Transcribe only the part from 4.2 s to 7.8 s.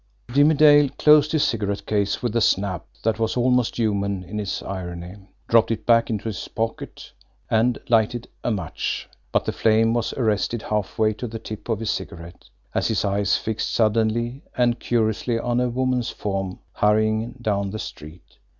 in its irony, dropped it back into his pocket, and